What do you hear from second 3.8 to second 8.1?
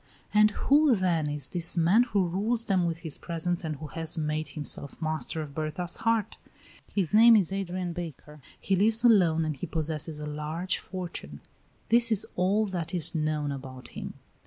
has made himself master of Berta's heart? His name is Adrian